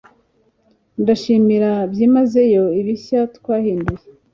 Ndashimira 1.01 1.71
byimazeyo 1.91 2.63
ibishya 2.79 3.19
twahinduye 3.35 4.05